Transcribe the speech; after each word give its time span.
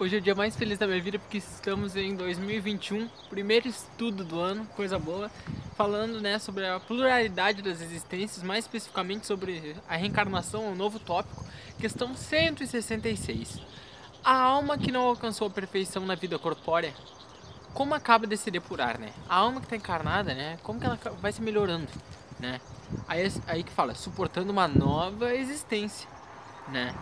Hoje 0.00 0.14
é 0.14 0.18
o 0.20 0.22
dia 0.22 0.34
mais 0.34 0.54
feliz 0.54 0.78
da 0.78 0.86
minha 0.86 1.02
vida 1.02 1.18
porque 1.18 1.38
estamos 1.38 1.96
em 1.96 2.14
2021, 2.14 3.08
primeiro 3.28 3.66
estudo 3.66 4.22
do 4.22 4.38
ano, 4.38 4.64
coisa 4.76 4.96
boa, 4.96 5.28
falando 5.76 6.20
né, 6.20 6.38
sobre 6.38 6.64
a 6.64 6.78
pluralidade 6.78 7.62
das 7.62 7.80
existências, 7.80 8.44
mais 8.44 8.64
especificamente 8.64 9.26
sobre 9.26 9.74
a 9.88 9.96
reencarnação, 9.96 10.68
um 10.68 10.74
novo 10.76 11.00
tópico, 11.00 11.44
questão 11.80 12.14
166. 12.14 13.58
A 14.22 14.40
alma 14.40 14.78
que 14.78 14.92
não 14.92 15.00
alcançou 15.00 15.48
a 15.48 15.50
perfeição 15.50 16.06
na 16.06 16.14
vida 16.14 16.38
corpórea, 16.38 16.94
como 17.74 17.92
acaba 17.92 18.24
de 18.24 18.36
se 18.36 18.52
depurar, 18.52 19.00
né? 19.00 19.12
A 19.28 19.34
alma 19.34 19.58
que 19.58 19.66
está 19.66 19.74
encarnada, 19.74 20.32
né? 20.32 20.60
Como 20.62 20.78
que 20.78 20.86
ela 20.86 20.96
vai 21.20 21.32
se 21.32 21.42
melhorando, 21.42 21.88
né? 22.38 22.60
Aí, 23.08 23.32
aí 23.48 23.64
que 23.64 23.72
fala, 23.72 23.96
suportando 23.96 24.52
uma 24.52 24.68
nova 24.68 25.34
existência, 25.34 26.08
né? 26.68 26.94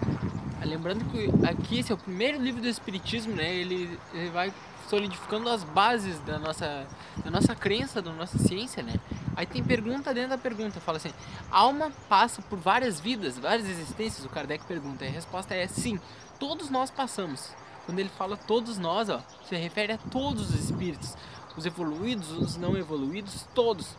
Lembrando 0.67 1.05
que 1.11 1.31
aqui 1.47 1.79
esse 1.79 1.93
é 1.93 1.95
o 1.95 1.99
primeiro 1.99 2.43
livro 2.43 2.61
do 2.61 2.69
Espiritismo, 2.69 3.35
né? 3.35 3.55
Ele, 3.55 3.99
ele 4.13 4.31
vai 4.31 4.53
solidificando 4.89 5.49
as 5.49 5.65
bases 5.65 6.19
da 6.21 6.39
nossa, 6.39 6.87
da 7.25 7.31
nossa 7.31 7.55
crença, 7.55 8.01
da 8.03 8.13
nossa 8.13 8.39
ciência, 8.39 8.83
né? 8.83 8.95
Aí 9.35 9.47
tem 9.47 9.63
pergunta 9.63 10.15
dentro 10.15 10.31
da 10.31 10.39
pergunta, 10.39 10.81
fala 10.81 10.99
assim: 10.99 11.13
alma 11.51 11.93
passa 12.09 12.43
por 12.43 12.59
várias 12.59 12.99
vidas, 13.01 13.39
várias 13.39 13.69
existências? 13.69 14.25
O 14.25 14.29
Kardec 14.29 14.65
pergunta. 14.67 15.05
E 15.05 15.09
a 15.09 15.11
resposta 15.11 15.55
é 15.55 15.67
sim, 15.67 16.01
todos 16.39 16.71
nós 16.71 16.91
passamos. 16.91 17.51
Quando 17.85 18.01
ele 18.01 18.09
fala 18.09 18.37
todos 18.37 18.79
nós, 18.79 19.09
ó, 19.09 19.23
se 19.49 19.55
refere 19.55 19.93
a 19.93 19.99
todos 19.99 20.51
os 20.51 20.65
espíritos, 20.65 21.17
os 21.57 21.65
evoluídos, 21.65 22.33
os 22.33 22.57
não 22.57 22.77
evoluídos, 22.77 23.47
todos. 23.55 23.97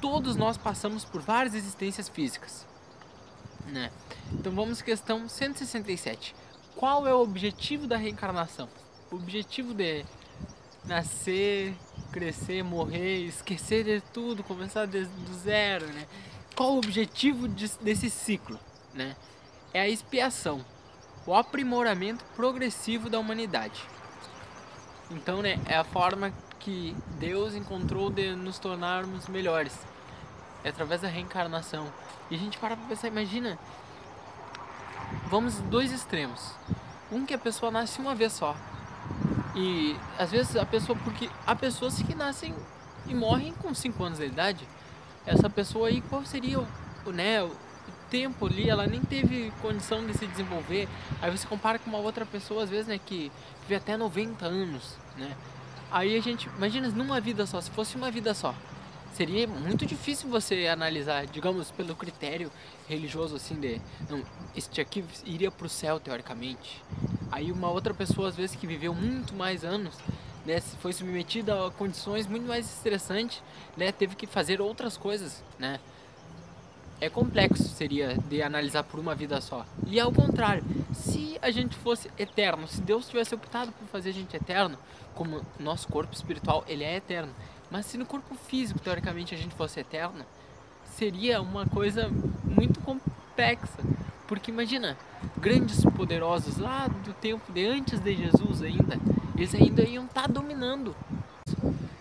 Todos 0.00 0.36
nós 0.36 0.56
passamos 0.56 1.04
por 1.04 1.20
várias 1.20 1.54
existências 1.54 2.08
físicas, 2.08 2.66
né? 3.68 3.90
Então 4.32 4.52
vamos 4.52 4.82
questão 4.82 5.28
167. 5.28 6.34
Qual 6.76 7.06
é 7.06 7.14
o 7.14 7.20
objetivo 7.20 7.86
da 7.86 7.96
reencarnação? 7.96 8.68
O 9.10 9.16
objetivo 9.16 9.74
de 9.74 10.04
nascer, 10.84 11.74
crescer, 12.12 12.62
morrer, 12.62 13.26
esquecer 13.26 13.84
de 13.84 14.00
tudo, 14.12 14.42
começar 14.42 14.86
desde 14.86 15.12
do 15.12 15.34
zero, 15.34 15.86
né? 15.86 16.06
Qual 16.56 16.74
o 16.74 16.78
objetivo 16.78 17.48
de, 17.48 17.68
desse 17.80 18.10
ciclo, 18.10 18.58
né? 18.94 19.16
É 19.72 19.80
a 19.80 19.88
expiação, 19.88 20.64
o 21.26 21.34
aprimoramento 21.34 22.24
progressivo 22.34 23.10
da 23.10 23.18
humanidade. 23.18 23.82
Então, 25.10 25.42
né, 25.42 25.58
é 25.66 25.76
a 25.76 25.84
forma 25.84 26.32
que 26.58 26.96
Deus 27.18 27.54
encontrou 27.54 28.10
de 28.10 28.34
nos 28.34 28.58
tornarmos 28.58 29.28
melhores. 29.28 29.78
É 30.68 30.70
através 30.70 31.00
da 31.00 31.08
reencarnação. 31.08 31.90
E 32.30 32.34
a 32.34 32.38
gente 32.38 32.58
para 32.58 32.76
pra 32.76 32.86
pensar, 32.86 33.08
imagina 33.08 33.58
vamos 35.30 35.54
dois 35.62 35.90
extremos. 35.90 36.52
Um 37.10 37.24
que 37.24 37.32
a 37.32 37.38
pessoa 37.38 37.72
nasce 37.72 37.98
uma 37.98 38.14
vez 38.14 38.34
só. 38.34 38.54
E 39.56 39.96
às 40.18 40.30
vezes 40.30 40.56
a 40.56 40.66
pessoa, 40.66 40.96
porque 41.02 41.30
há 41.46 41.56
pessoas 41.56 42.00
que 42.02 42.14
nascem 42.14 42.54
e 43.06 43.14
morrem 43.14 43.54
com 43.54 43.72
5 43.72 44.04
anos 44.04 44.18
de 44.18 44.26
idade. 44.26 44.68
Essa 45.24 45.48
pessoa 45.48 45.88
aí, 45.88 46.02
qual 46.02 46.22
seria 46.26 46.60
o, 46.60 47.12
né, 47.12 47.42
o 47.42 47.50
tempo 48.10 48.46
ali? 48.46 48.68
Ela 48.68 48.86
nem 48.86 49.00
teve 49.00 49.50
condição 49.62 50.06
de 50.06 50.12
se 50.12 50.26
desenvolver. 50.26 50.86
Aí 51.22 51.30
você 51.30 51.46
compara 51.46 51.78
com 51.78 51.88
uma 51.88 51.98
outra 51.98 52.26
pessoa, 52.26 52.64
às 52.64 52.68
vezes, 52.68 52.86
né, 52.86 53.00
que 53.04 53.32
vive 53.62 53.74
até 53.74 53.96
90 53.96 54.44
anos, 54.44 54.96
né? 55.16 55.34
Aí 55.90 56.14
a 56.14 56.20
gente, 56.20 56.46
imagina 56.58 56.88
numa 56.88 57.18
vida 57.18 57.46
só, 57.46 57.58
se 57.58 57.70
fosse 57.70 57.96
uma 57.96 58.10
vida 58.10 58.34
só 58.34 58.54
seria 59.14 59.46
muito 59.46 59.84
difícil 59.84 60.28
você 60.28 60.68
analisar, 60.68 61.26
digamos, 61.26 61.70
pelo 61.70 61.94
critério 61.94 62.50
religioso 62.88 63.36
assim 63.36 63.54
de, 63.54 63.80
não, 64.08 64.22
este 64.56 64.80
aqui 64.80 65.04
iria 65.24 65.50
para 65.50 65.66
o 65.66 65.68
céu 65.68 65.98
teoricamente. 65.98 66.82
Aí 67.30 67.52
uma 67.52 67.70
outra 67.70 67.92
pessoa 67.92 68.28
às 68.28 68.36
vezes 68.36 68.56
que 68.56 68.66
viveu 68.66 68.94
muito 68.94 69.34
mais 69.34 69.64
anos, 69.64 69.94
né, 70.46 70.60
foi 70.60 70.92
submetida 70.92 71.66
a 71.66 71.70
condições 71.70 72.26
muito 72.26 72.46
mais 72.46 72.66
estressantes, 72.66 73.42
né, 73.76 73.92
teve 73.92 74.16
que 74.16 74.26
fazer 74.26 74.60
outras 74.60 74.96
coisas, 74.96 75.42
né? 75.58 75.78
É 77.00 77.08
complexo 77.08 77.62
seria 77.62 78.16
de 78.28 78.42
analisar 78.42 78.82
por 78.82 78.98
uma 78.98 79.14
vida 79.14 79.40
só. 79.40 79.64
E 79.86 80.00
ao 80.00 80.10
contrário, 80.10 80.64
se 80.92 81.38
a 81.40 81.48
gente 81.48 81.76
fosse 81.76 82.10
eterno, 82.18 82.66
se 82.66 82.80
Deus 82.80 83.08
tivesse 83.08 83.34
optado 83.36 83.70
por 83.70 83.86
fazer 83.86 84.10
a 84.10 84.12
gente 84.12 84.34
eterno, 84.34 84.76
como 85.14 85.46
nosso 85.60 85.86
corpo 85.86 86.12
espiritual, 86.12 86.64
ele 86.66 86.82
é 86.82 86.96
eterno, 86.96 87.32
mas 87.70 87.86
se 87.86 87.98
no 87.98 88.06
corpo 88.06 88.34
físico, 88.34 88.78
teoricamente, 88.78 89.34
a 89.34 89.38
gente 89.38 89.54
fosse 89.54 89.80
eterno, 89.80 90.24
seria 90.84 91.40
uma 91.40 91.66
coisa 91.66 92.10
muito 92.44 92.80
complexa. 92.80 93.82
Porque 94.26 94.50
imagina, 94.50 94.96
grandes 95.38 95.82
poderosos 95.96 96.58
lá 96.58 96.86
do 96.86 97.12
tempo 97.14 97.50
de 97.52 97.66
antes 97.66 97.98
de 98.00 98.14
Jesus 98.14 98.62
ainda, 98.62 98.98
eles 99.34 99.54
ainda 99.54 99.82
iam 99.82 100.04
estar 100.04 100.22
tá 100.22 100.28
dominando. 100.28 100.94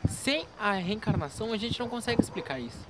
Sem 0.09 0.45
a 0.59 0.73
reencarnação, 0.73 1.53
a 1.53 1.57
gente 1.57 1.79
não 1.79 1.87
consegue 1.87 2.21
explicar 2.21 2.59
isso. 2.59 2.85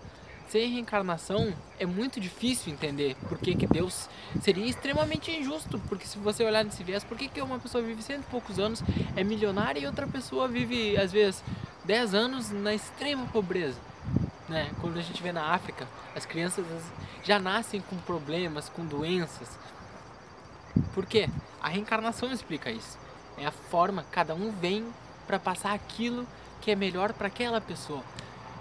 Sem 0.49 0.71
reencarnação, 0.71 1.53
é 1.77 1.85
muito 1.85 2.21
difícil 2.21 2.71
entender 2.71 3.15
por 3.27 3.37
que, 3.37 3.53
que 3.53 3.67
Deus 3.67 4.09
seria 4.41 4.65
extremamente 4.65 5.29
injusto. 5.29 5.77
Porque 5.89 6.07
se 6.07 6.17
você 6.17 6.43
olhar 6.43 6.63
nesse 6.63 6.83
viés, 6.83 7.03
por 7.03 7.17
que, 7.17 7.27
que 7.27 7.41
uma 7.41 7.59
pessoa 7.59 7.83
vive 7.83 8.01
cento 8.01 8.23
e 8.23 8.31
poucos 8.31 8.57
anos, 8.57 8.81
é 9.15 9.23
milionária 9.23 9.79
e 9.79 9.85
outra 9.85 10.07
pessoa 10.07 10.47
vive, 10.47 10.95
às 10.97 11.11
vezes, 11.11 11.43
10 11.87 12.13
anos 12.13 12.51
na 12.51 12.73
extrema 12.73 13.25
pobreza. 13.27 13.79
Né? 14.49 14.69
Quando 14.81 14.99
a 14.99 15.01
gente 15.01 15.23
vê 15.23 15.31
na 15.31 15.53
África, 15.53 15.87
as 16.13 16.25
crianças 16.25 16.65
já 17.23 17.39
nascem 17.39 17.79
com 17.79 17.95
problemas, 17.97 18.67
com 18.67 18.85
doenças. 18.85 19.57
Por 20.93 21.05
quê? 21.05 21.29
A 21.61 21.69
reencarnação 21.69 22.31
explica 22.31 22.69
isso. 22.69 22.99
É 23.37 23.45
a 23.45 23.51
forma, 23.51 24.05
cada 24.11 24.35
um 24.35 24.51
vem 24.51 24.85
para 25.25 25.39
passar 25.39 25.73
aquilo 25.73 26.27
que 26.59 26.71
é 26.71 26.75
melhor 26.75 27.13
para 27.13 27.27
aquela 27.27 27.61
pessoa. 27.61 28.03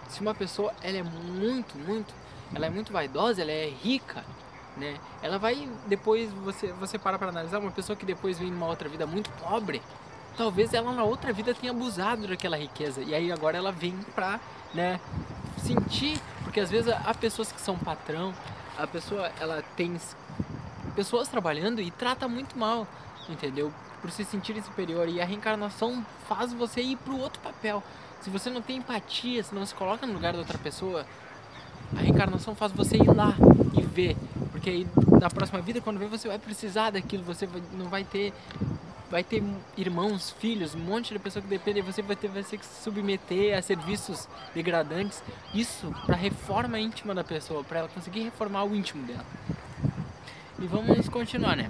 Se 0.08 0.20
uma 0.20 0.34
pessoa 0.34 0.72
ela 0.80 0.98
é 0.98 1.02
muito, 1.02 1.76
muito, 1.76 2.14
ela 2.54 2.66
é 2.66 2.70
muito 2.70 2.92
vaidosa, 2.92 3.42
ela 3.42 3.50
é 3.50 3.68
rica, 3.68 4.24
né? 4.76 4.98
Ela 5.20 5.38
vai 5.38 5.68
depois 5.86 6.30
você 6.44 6.68
você 6.72 6.98
para 6.98 7.18
para 7.18 7.28
analisar 7.28 7.58
uma 7.58 7.72
pessoa 7.72 7.96
que 7.96 8.06
depois 8.06 8.38
vem 8.38 8.50
numa 8.50 8.66
outra 8.66 8.88
vida 8.88 9.06
muito 9.06 9.30
pobre, 9.42 9.82
talvez 10.36 10.74
ela 10.74 10.92
na 10.92 11.02
outra 11.02 11.32
vida 11.32 11.54
tenha 11.54 11.72
abusado 11.72 12.26
daquela 12.28 12.56
riqueza 12.56 13.02
e 13.02 13.14
aí 13.14 13.32
agora 13.32 13.56
ela 13.56 13.72
vem 13.72 13.96
pra, 14.14 14.38
né, 14.74 15.00
sentir, 15.58 16.20
porque 16.42 16.60
às 16.60 16.70
vezes 16.70 16.92
há 16.92 17.14
pessoas 17.14 17.50
que 17.50 17.60
são 17.60 17.76
patrão, 17.76 18.34
a 18.76 18.86
pessoa 18.86 19.30
ela 19.40 19.62
tem 19.76 19.98
pessoas 20.94 21.28
trabalhando 21.28 21.80
e 21.80 21.90
trata 21.90 22.28
muito 22.28 22.58
mal, 22.58 22.86
entendeu? 23.28 23.72
Por 24.00 24.10
se 24.10 24.24
sentir 24.24 24.62
superior 24.62 25.08
e 25.08 25.20
a 25.20 25.24
reencarnação 25.24 26.04
faz 26.28 26.52
você 26.52 26.80
ir 26.82 26.96
pro 26.96 27.18
outro 27.18 27.40
papel. 27.40 27.82
Se 28.20 28.30
você 28.30 28.50
não 28.50 28.62
tem 28.62 28.76
empatia, 28.76 29.42
se 29.42 29.54
não 29.54 29.64
se 29.64 29.74
coloca 29.74 30.06
no 30.06 30.12
lugar 30.12 30.32
da 30.32 30.38
outra 30.38 30.58
pessoa, 30.58 31.06
a 31.96 32.00
reencarnação 32.00 32.54
faz 32.54 32.72
você 32.72 32.96
ir 32.96 33.14
lá 33.14 33.34
e 33.76 33.82
ver, 33.82 34.16
porque 34.50 34.70
aí 34.70 34.86
na 35.20 35.30
próxima 35.30 35.60
vida 35.60 35.80
quando 35.80 35.98
vem 35.98 36.08
você 36.08 36.28
vai 36.28 36.38
precisar 36.38 36.90
daquilo, 36.90 37.24
você 37.24 37.48
não 37.72 37.86
vai 37.88 38.04
ter 38.04 38.32
vai 39.10 39.22
ter 39.22 39.42
irmãos, 39.76 40.30
filhos, 40.30 40.74
um 40.74 40.78
monte 40.78 41.12
de 41.12 41.18
pessoa 41.18 41.42
que 41.42 41.48
depende, 41.48 41.80
você 41.80 42.02
vai 42.02 42.16
ter, 42.16 42.28
vai 42.28 42.42
ter 42.42 42.58
que 42.58 42.66
se 42.66 42.82
submeter 42.82 43.56
a 43.56 43.62
serviços 43.62 44.28
degradantes. 44.54 45.22
Isso 45.54 45.94
para 46.04 46.16
reforma 46.16 46.78
íntima 46.78 47.14
da 47.14 47.24
pessoa, 47.24 47.62
para 47.62 47.80
ela 47.80 47.88
conseguir 47.88 48.22
reformar 48.24 48.64
o 48.64 48.74
íntimo 48.74 49.06
dela. 49.06 49.24
E 50.58 50.66
vamos 50.66 51.08
continuar, 51.08 51.56
né? 51.56 51.68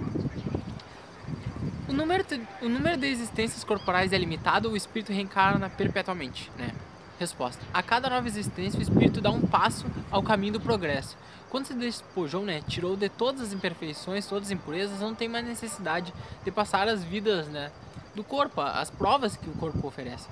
O 1.87 1.93
número, 1.93 2.25
o 2.61 2.69
número 2.69 2.97
de 2.97 3.07
existências 3.07 3.63
corporais 3.63 4.11
é 4.11 4.17
limitado, 4.17 4.69
o 4.69 4.75
espírito 4.75 5.11
reencarna 5.11 5.69
perpetuamente, 5.69 6.51
né? 6.57 6.71
Resposta: 7.19 7.63
A 7.73 7.81
cada 7.81 8.09
nova 8.09 8.27
existência, 8.27 8.79
o 8.79 8.81
espírito 8.81 9.19
dá 9.19 9.31
um 9.31 9.41
passo 9.41 9.85
ao 10.11 10.21
caminho 10.21 10.53
do 10.53 10.61
progresso. 10.61 11.17
Quando 11.49 11.65
se 11.65 11.73
despojou, 11.73 12.43
né, 12.43 12.61
tirou 12.67 12.95
de 12.95 13.09
todas 13.09 13.41
as 13.41 13.53
imperfeições, 13.53 14.27
todas 14.27 14.49
as 14.49 14.51
impurezas, 14.51 14.99
não 14.99 15.15
tem 15.15 15.27
mais 15.27 15.45
necessidade 15.45 16.13
de 16.43 16.51
passar 16.51 16.87
as 16.87 17.03
vidas, 17.03 17.47
né, 17.47 17.71
do 18.13 18.23
corpo, 18.23 18.61
as 18.61 18.89
provas 18.89 19.37
que 19.37 19.49
o 19.49 19.53
corpo 19.53 19.87
oferece. 19.87 20.27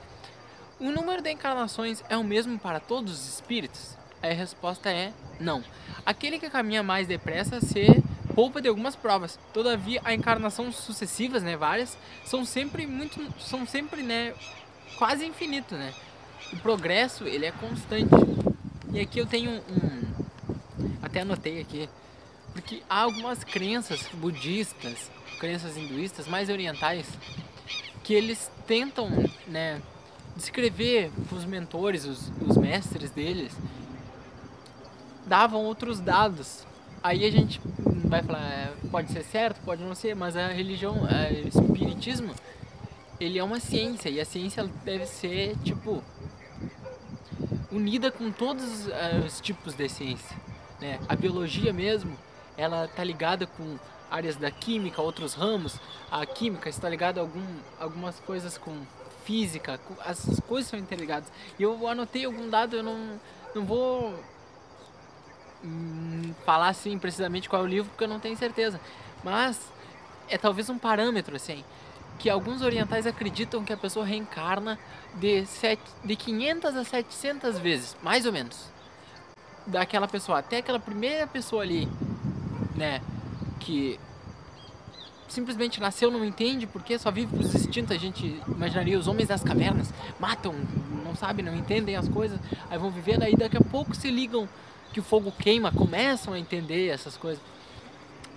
O 0.80 0.92
número 0.92 1.22
de 1.22 1.32
encarnações 1.32 2.04
é 2.10 2.18
o 2.18 2.24
mesmo 2.24 2.60
para 2.60 2.80
todos 2.80 3.14
os 3.14 3.28
espíritos? 3.30 3.98
A 4.22 4.28
resposta 4.28 4.90
é 4.92 5.14
não. 5.40 5.64
Aquele 6.06 6.38
que 6.38 6.50
caminha 6.50 6.84
mais 6.84 7.08
depressa 7.08 7.62
se 7.62 8.04
poupa 8.34 8.62
de 8.62 8.68
algumas 8.68 8.96
provas. 8.96 9.40
Todavia, 9.54 10.02
a 10.04 10.14
encarnação 10.14 10.72
sucessivas, 10.72 11.42
né, 11.42 11.56
várias, 11.56 11.98
são 12.26 12.44
sempre 12.44 12.86
muito, 12.86 13.34
são 13.40 13.66
sempre, 13.66 14.04
né, 14.04 14.34
quase 14.98 15.26
infinito, 15.26 15.76
né? 15.76 15.94
O 16.54 16.58
progresso 16.58 17.26
ele 17.26 17.46
é 17.46 17.52
constante. 17.52 18.14
E 18.94 19.00
aqui 19.00 19.20
eu 19.20 19.26
tenho 19.26 19.52
um, 19.52 20.06
até 21.02 21.22
anotei 21.22 21.60
aqui, 21.62 21.90
porque 22.54 22.82
há 22.90 23.02
algumas 23.02 23.44
crenças 23.44 24.08
budistas, 24.14 25.12
crenças 25.40 25.76
hinduístas 25.76 26.28
mais 26.28 26.50
orientais, 26.50 27.06
que 28.04 28.14
eles 28.14 28.50
tentam, 28.66 29.10
né, 29.48 29.82
descrever 30.36 31.12
os 31.32 31.46
mentores, 31.46 32.06
os, 32.06 32.32
os 32.42 32.58
mestres 32.58 33.12
deles, 33.12 33.54
davam 35.26 35.64
outros 35.64 36.00
dados. 36.00 36.66
Aí 37.04 37.26
a 37.26 37.32
gente 37.32 37.60
vai 38.06 38.22
falar, 38.22 38.44
é, 38.44 38.74
pode 38.90 39.12
ser 39.12 39.24
certo, 39.24 39.62
pode 39.64 39.84
não 39.84 39.96
ser, 39.96 40.16
mas 40.16 40.36
a 40.36 40.48
religião, 40.48 41.04
o 41.04 41.48
espiritismo, 41.48 42.34
ele 43.20 43.40
é 43.40 43.44
uma 43.44 43.60
ciência 43.60 44.10
e 44.10 44.20
a 44.20 44.26
ciência 44.26 44.70
deve 44.84 45.06
ser, 45.06 45.56
tipo, 45.64 46.04
unida 47.76 48.10
com 48.10 48.32
todos 48.32 48.88
uh, 48.88 49.26
os 49.26 49.42
tipos 49.42 49.74
de 49.74 49.90
ciência. 49.90 50.38
Né? 50.80 51.00
A 51.10 51.16
biologia 51.16 51.74
mesmo, 51.74 52.18
ela 52.58 52.88
tá 52.88 53.04
ligada 53.04 53.46
com 53.46 53.78
áreas 54.10 54.38
da 54.38 54.50
química, 54.50 55.02
outros 55.02 55.34
ramos. 55.34 55.78
A 56.10 56.26
química 56.26 56.70
está 56.70 56.88
ligada 56.88 57.20
a 57.20 57.24
algum, 57.24 57.46
algumas 57.80 58.20
coisas 58.22 58.58
com 58.58 58.76
física, 59.26 59.80
as 60.06 60.40
coisas 60.48 60.70
são 60.70 60.80
interligadas. 60.80 61.30
E 61.60 61.64
eu 61.64 61.88
anotei 61.88 62.26
algum 62.26 62.50
dado, 62.50 62.78
eu 62.78 62.84
não, 62.84 63.20
não 63.54 63.66
vou 63.66 64.14
hum, 65.64 66.34
falar 66.46 66.70
assim 66.70 66.98
precisamente 66.98 67.50
qual 67.50 67.64
é 67.64 67.66
o 67.66 67.68
livro 67.68 67.90
porque 67.90 68.06
eu 68.06 68.08
não 68.08 68.20
tenho 68.20 68.38
certeza. 68.38 68.80
Mas 69.24 69.60
é 70.30 70.38
talvez 70.38 70.70
um 70.70 70.78
parâmetro 70.78 71.36
assim 71.36 71.64
que 72.18 72.30
alguns 72.30 72.62
orientais 72.62 73.06
acreditam 73.06 73.64
que 73.64 73.74
a 73.74 73.78
pessoa 73.78 74.06
reencarna 74.06 74.80
de, 75.16 75.46
sete, 75.46 75.82
de 76.04 76.16
500 76.16 76.76
a 76.76 76.84
700 76.84 77.60
vezes, 77.60 77.98
mais 78.02 78.26
ou 78.26 78.32
menos. 78.32 78.70
Daquela 79.68 80.08
pessoa, 80.08 80.40
até 80.40 80.58
aquela 80.58 80.80
primeira 80.80 81.26
pessoa 81.28 81.64
ali, 81.64 81.88
né, 82.76 83.02
que 83.60 84.00
simplesmente 85.28 85.82
nasceu, 85.82 86.12
não 86.12 86.24
entende 86.24 86.68
porque 86.68 86.98
só 87.00 87.12
vive 87.12 87.36
os 87.38 87.54
instintos, 87.56 87.92
a 87.92 88.00
gente 88.00 88.42
imaginaria 88.48 88.98
os 88.98 89.08
homens 89.08 89.28
das 89.28 89.44
cavernas, 89.44 89.94
matam, 90.20 90.54
não 91.04 91.16
sabem, 91.16 91.44
não 91.44 91.56
entendem 91.56 91.96
as 91.96 92.08
coisas, 92.08 92.40
aí 92.70 92.78
vão 92.78 92.92
vivendo, 92.92 93.24
aí 93.24 93.36
daqui 93.36 93.58
a 93.58 93.62
pouco 93.62 93.96
se 93.96 94.10
ligam 94.10 94.48
que 94.94 95.00
o 95.00 95.04
fogo 95.04 95.32
queima, 95.32 95.72
começam 95.72 96.34
a 96.34 96.40
entender 96.40 96.88
essas 96.88 97.18
coisas 97.18 97.44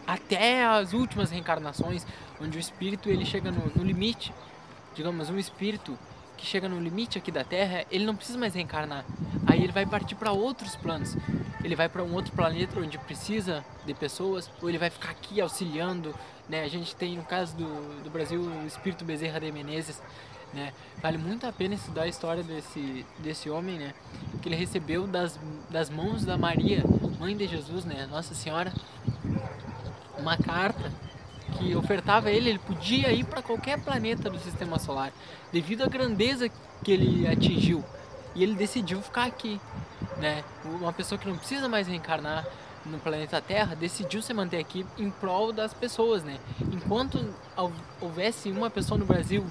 até 0.09 0.65
as 0.65 0.95
últimas 0.95 1.31
reencarnações, 1.31 2.07
onde 2.41 2.57
o 2.57 2.61
espírito 2.61 3.11
ele 3.11 3.27
chega 3.27 3.51
no, 3.51 3.71
no 3.77 3.85
limite, 3.85 4.33
digamos, 4.95 5.29
um 5.29 5.39
espírito 5.39 5.99
que 6.35 6.47
chega 6.47 6.67
no 6.67 6.81
limite 6.81 7.19
aqui 7.19 7.31
da 7.31 7.45
Terra, 7.45 7.85
ele 7.91 8.07
não 8.07 8.17
precisa 8.17 8.39
mais 8.39 8.55
reencarnar. 8.55 9.05
Aí 9.47 9.63
ele 9.63 9.73
vai 9.73 9.85
partir 9.85 10.15
para 10.15 10.33
outros 10.33 10.75
planos. 10.77 11.15
Ele 11.63 11.77
vai 11.77 11.91
para 11.91 12.03
um 12.03 12.15
outro 12.15 12.33
planeta 12.33 12.81
onde 12.81 12.97
precisa 12.97 13.63
de 13.85 13.93
pessoas, 13.93 14.51
ou 14.63 14.71
ele 14.71 14.79
vai 14.79 14.89
ficar 14.89 15.11
aqui 15.11 15.43
auxiliando. 15.43 16.15
Né? 16.49 16.63
A 16.63 16.69
gente 16.69 16.97
tem, 16.97 17.17
no 17.17 17.25
caso 17.25 17.55
do, 17.55 18.03
do 18.03 18.09
Brasil, 18.09 18.41
o 18.41 18.67
espírito 18.67 19.05
Bezerra 19.05 19.39
de 19.41 19.53
Menezes. 19.53 20.01
Né? 20.55 20.73
Vale 21.03 21.19
muito 21.19 21.47
a 21.47 21.53
pena 21.53 21.75
estudar 21.75 22.05
a 22.05 22.09
história 22.09 22.43
desse, 22.43 23.05
desse 23.19 23.51
homem, 23.51 23.79
né? 23.79 23.93
que 24.41 24.49
ele 24.49 24.57
recebeu 24.57 25.07
das, 25.07 25.39
das 25.69 25.91
mãos 25.91 26.25
da 26.25 26.39
Maria, 26.39 26.83
mãe 27.19 27.37
de 27.37 27.47
Jesus, 27.47 27.85
né? 27.85 28.07
Nossa 28.11 28.35
Senhora, 28.35 28.73
uma 30.19 30.37
carta 30.37 30.93
que 31.57 31.75
ofertava 31.75 32.29
a 32.29 32.33
ele, 32.33 32.51
ele 32.51 32.59
podia 32.59 33.11
ir 33.13 33.25
para 33.25 33.43
qualquer 33.43 33.81
planeta 33.81 34.29
do 34.29 34.39
sistema 34.39 34.79
solar, 34.79 35.13
devido 35.53 35.83
à 35.83 35.87
grandeza 35.87 36.49
que 36.85 36.93
ele 36.93 37.27
atingiu. 37.27 37.85
E 38.35 38.43
ele 38.43 38.55
decidiu 38.55 39.01
ficar 39.01 39.25
aqui, 39.25 39.61
né? 40.19 40.45
Uma 40.65 40.93
pessoa 40.93 41.19
que 41.19 41.27
não 41.27 41.37
precisa 41.37 41.69
mais 41.69 41.89
reencarnar 41.89 42.47
no 42.87 42.99
planeta 42.99 43.41
Terra 43.41 43.75
decidiu 43.75 44.23
se 44.23 44.33
manter 44.33 44.59
aqui 44.59 44.87
em 44.99 45.11
prol 45.11 45.53
das 45.53 45.75
pessoas, 45.75 46.23
né? 46.23 46.39
Enquanto 46.73 47.19
houvesse 48.01 48.51
uma 48.51 48.71
pessoa 48.71 48.99
no 48.99 49.05
Brasil 49.05 49.45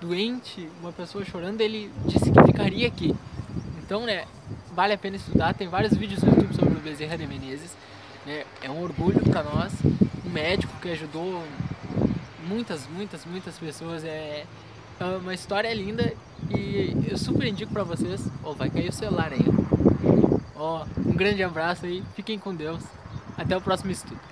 doente, 0.00 0.68
uma 0.80 0.92
pessoa 0.92 1.24
chorando, 1.24 1.60
ele 1.60 1.92
disse 2.06 2.30
que 2.30 2.42
ficaria 2.44 2.86
aqui. 2.88 3.14
Então, 3.78 4.04
né, 4.04 4.24
vale 4.72 4.92
a 4.92 4.98
pena 4.98 5.16
estudar. 5.16 5.54
Tem 5.54 5.68
vários 5.68 5.94
vídeos 5.96 6.22
no 6.22 6.30
YouTube 6.30 6.54
sobre 6.54 6.74
o 6.74 6.80
Bezerra 6.80 7.16
de 7.16 7.26
Menezes. 7.26 7.76
Né? 8.26 8.44
É 8.62 8.70
um 8.70 8.82
orgulho 8.82 9.20
para 9.20 9.42
nós, 9.42 9.72
um 10.24 10.30
médico 10.30 10.72
que 10.80 10.90
ajudou 10.90 11.42
muitas, 12.46 12.86
muitas, 12.88 13.24
muitas 13.24 13.58
pessoas. 13.58 14.04
É, 14.04 14.44
é 14.98 15.04
uma 15.04 15.34
história 15.34 15.72
linda 15.72 16.12
e 16.54 16.94
eu 17.10 17.16
super 17.16 17.46
indico 17.46 17.72
para 17.72 17.84
vocês. 17.84 18.20
Oh, 18.42 18.52
vai 18.52 18.70
cair 18.70 18.88
o 18.88 18.92
celular 18.92 19.32
aí. 19.32 19.44
Ó, 20.56 20.84
oh, 20.84 21.00
um 21.08 21.14
grande 21.14 21.42
abraço 21.42 21.86
aí, 21.86 22.02
fiquem 22.14 22.38
com 22.38 22.54
Deus. 22.54 22.82
Até 23.36 23.56
o 23.56 23.60
próximo 23.60 23.90
estudo. 23.90 24.30